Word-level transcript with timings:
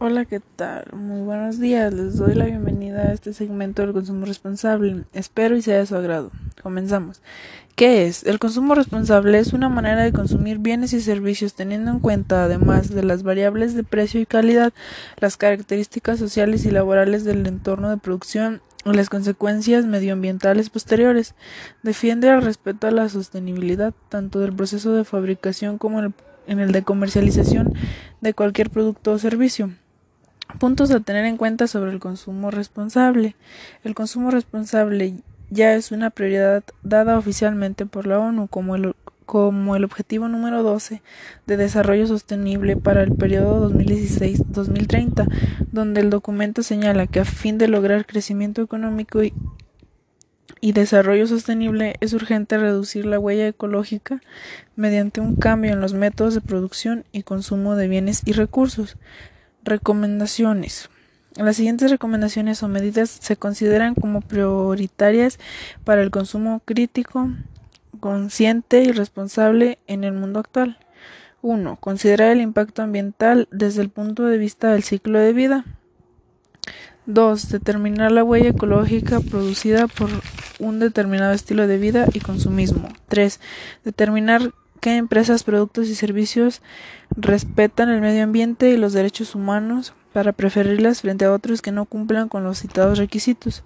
Hola, 0.00 0.26
¿qué 0.26 0.38
tal? 0.54 0.84
Muy 0.92 1.22
buenos 1.22 1.58
días. 1.58 1.92
Les 1.92 2.16
doy 2.18 2.36
la 2.36 2.44
bienvenida 2.44 3.08
a 3.08 3.12
este 3.12 3.32
segmento 3.32 3.82
del 3.82 3.92
consumo 3.92 4.26
responsable. 4.26 5.02
Espero 5.12 5.56
y 5.56 5.62
sea 5.62 5.78
de 5.78 5.86
su 5.86 5.96
agrado. 5.96 6.30
Comenzamos. 6.62 7.20
¿Qué 7.74 8.06
es? 8.06 8.22
El 8.22 8.38
consumo 8.38 8.76
responsable 8.76 9.40
es 9.40 9.52
una 9.52 9.68
manera 9.68 10.04
de 10.04 10.12
consumir 10.12 10.58
bienes 10.58 10.92
y 10.92 11.00
servicios 11.00 11.54
teniendo 11.54 11.90
en 11.90 11.98
cuenta, 11.98 12.44
además 12.44 12.94
de 12.94 13.02
las 13.02 13.24
variables 13.24 13.74
de 13.74 13.82
precio 13.82 14.20
y 14.20 14.26
calidad, 14.26 14.72
las 15.16 15.36
características 15.36 16.20
sociales 16.20 16.64
y 16.64 16.70
laborales 16.70 17.24
del 17.24 17.44
entorno 17.48 17.90
de 17.90 17.96
producción 17.96 18.62
y 18.84 18.92
las 18.92 19.10
consecuencias 19.10 19.84
medioambientales 19.84 20.70
posteriores. 20.70 21.34
Defiende 21.82 22.28
el 22.28 22.42
respeto 22.42 22.86
a 22.86 22.92
la 22.92 23.08
sostenibilidad, 23.08 23.92
tanto 24.10 24.38
del 24.38 24.54
proceso 24.54 24.92
de 24.92 25.02
fabricación 25.02 25.76
como 25.76 26.00
en 26.00 26.60
el 26.60 26.70
de 26.70 26.84
comercialización 26.84 27.74
de 28.20 28.32
cualquier 28.32 28.70
producto 28.70 29.10
o 29.10 29.18
servicio. 29.18 29.72
Puntos 30.58 30.90
a 30.90 31.00
tener 31.00 31.24
en 31.26 31.36
cuenta 31.36 31.66
sobre 31.66 31.92
el 31.92 32.00
consumo 32.00 32.50
responsable. 32.50 33.36
El 33.84 33.94
consumo 33.94 34.30
responsable 34.30 35.22
ya 35.50 35.74
es 35.74 35.92
una 35.92 36.10
prioridad 36.10 36.64
dada 36.82 37.18
oficialmente 37.18 37.86
por 37.86 38.06
la 38.06 38.18
ONU 38.18 38.48
como 38.48 38.74
el, 38.74 38.94
objetivo 39.84 40.26
número 40.26 40.62
12 40.62 41.02
de 41.46 41.56
desarrollo 41.56 42.06
sostenible 42.06 42.76
para 42.76 43.02
el 43.02 43.14
periodo 43.14 43.70
2016-2030, 43.70 45.28
donde 45.70 46.00
el 46.00 46.10
documento 46.10 46.62
señala 46.62 47.06
que 47.06 47.20
a 47.20 47.24
fin 47.24 47.58
de 47.58 47.68
lograr 47.68 48.06
crecimiento 48.06 48.62
económico 48.62 49.20
y 49.22 50.72
desarrollo 50.72 51.26
sostenible 51.26 51.94
es 52.00 52.14
urgente 52.14 52.58
reducir 52.58 53.06
la 53.06 53.20
huella 53.20 53.46
ecológica 53.46 54.20
mediante 54.74 55.20
un 55.20 55.36
cambio 55.36 55.72
en 55.72 55.80
los 55.80 55.94
métodos 55.94 56.34
de 56.34 56.40
producción 56.40 57.04
y 57.12 57.22
consumo 57.22 57.76
de 57.76 57.86
bienes 57.86 58.22
y 58.24 58.32
recursos. 58.32 58.96
Recomendaciones. 59.64 60.88
Las 61.36 61.56
siguientes 61.56 61.90
recomendaciones 61.90 62.62
o 62.62 62.68
medidas 62.68 63.10
se 63.10 63.36
consideran 63.36 63.94
como 63.94 64.20
prioritarias 64.20 65.38
para 65.84 66.02
el 66.02 66.10
consumo 66.10 66.62
crítico, 66.64 67.30
consciente 68.00 68.82
y 68.82 68.92
responsable 68.92 69.78
en 69.86 70.04
el 70.04 70.12
mundo 70.12 70.40
actual. 70.40 70.78
1. 71.42 71.76
Considerar 71.76 72.32
el 72.32 72.40
impacto 72.40 72.82
ambiental 72.82 73.48
desde 73.52 73.82
el 73.82 73.90
punto 73.90 74.24
de 74.24 74.38
vista 74.38 74.72
del 74.72 74.82
ciclo 74.82 75.18
de 75.18 75.32
vida. 75.32 75.64
2. 77.06 77.50
Determinar 77.50 78.12
la 78.12 78.24
huella 78.24 78.50
ecológica 78.50 79.20
producida 79.20 79.86
por 79.86 80.10
un 80.58 80.78
determinado 80.78 81.32
estilo 81.32 81.66
de 81.66 81.78
vida 81.78 82.06
y 82.12 82.20
consumismo. 82.20 82.88
3. 83.08 83.40
Determinar 83.84 84.52
qué 84.78 84.96
empresas, 84.96 85.44
productos 85.44 85.88
y 85.88 85.94
servicios 85.94 86.62
respetan 87.16 87.88
el 87.88 88.00
medio 88.00 88.24
ambiente 88.24 88.70
y 88.70 88.76
los 88.76 88.92
derechos 88.92 89.34
humanos 89.34 89.92
para 90.12 90.32
preferirlas 90.32 91.02
frente 91.02 91.24
a 91.24 91.32
otros 91.32 91.62
que 91.62 91.72
no 91.72 91.84
cumplan 91.84 92.28
con 92.28 92.44
los 92.44 92.58
citados 92.58 92.98
requisitos. 92.98 93.62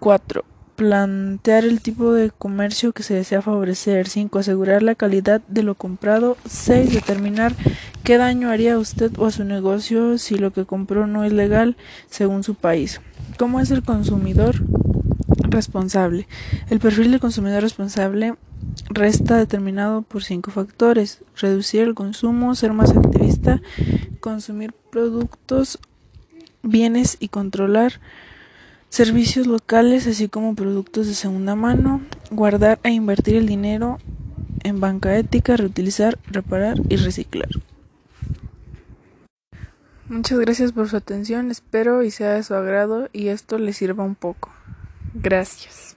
4. 0.00 0.44
Plantear 0.76 1.64
el 1.64 1.80
tipo 1.80 2.12
de 2.12 2.30
comercio 2.30 2.92
que 2.92 3.02
se 3.02 3.14
desea 3.14 3.40
favorecer. 3.40 4.08
5. 4.08 4.38
Asegurar 4.38 4.82
la 4.82 4.94
calidad 4.94 5.40
de 5.48 5.62
lo 5.62 5.76
comprado. 5.76 6.36
6. 6.46 6.92
Determinar 6.92 7.54
qué 8.02 8.18
daño 8.18 8.50
haría 8.50 8.74
a 8.74 8.78
usted 8.78 9.12
o 9.18 9.26
a 9.26 9.30
su 9.30 9.44
negocio 9.44 10.18
si 10.18 10.36
lo 10.36 10.52
que 10.52 10.66
compró 10.66 11.06
no 11.06 11.24
es 11.24 11.32
legal 11.32 11.76
según 12.10 12.42
su 12.42 12.54
país. 12.54 13.00
¿Cómo 13.38 13.60
es 13.60 13.70
el 13.70 13.82
consumidor 13.82 14.56
responsable? 15.48 16.26
El 16.68 16.80
perfil 16.80 17.12
del 17.12 17.20
consumidor 17.20 17.62
responsable 17.62 18.34
resta 18.88 19.36
determinado 19.36 20.02
por 20.02 20.22
cinco 20.22 20.50
factores 20.50 21.22
reducir 21.36 21.82
el 21.82 21.94
consumo, 21.94 22.54
ser 22.54 22.72
más 22.72 22.90
activista, 22.90 23.60
consumir 24.20 24.72
productos, 24.90 25.78
bienes 26.62 27.16
y 27.20 27.28
controlar 27.28 28.00
servicios 28.88 29.46
locales 29.46 30.06
así 30.06 30.28
como 30.28 30.54
productos 30.54 31.06
de 31.06 31.14
segunda 31.14 31.54
mano, 31.56 32.00
guardar 32.30 32.78
e 32.84 32.90
invertir 32.90 33.36
el 33.36 33.46
dinero 33.46 33.98
en 34.62 34.80
banca 34.80 35.16
ética, 35.16 35.56
reutilizar, 35.56 36.18
reparar 36.30 36.80
y 36.88 36.96
reciclar. 36.96 37.48
Muchas 40.08 40.38
gracias 40.38 40.72
por 40.72 40.88
su 40.88 40.96
atención, 40.96 41.50
espero 41.50 42.02
y 42.02 42.10
sea 42.10 42.34
de 42.34 42.42
su 42.42 42.54
agrado 42.54 43.08
y 43.12 43.28
esto 43.28 43.58
le 43.58 43.72
sirva 43.72 44.04
un 44.04 44.14
poco. 44.14 44.52
Gracias. 45.14 45.96